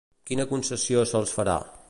Quina 0.29 0.47
concessió 0.53 1.05
se'ls 1.13 1.37
farà? 1.39 1.61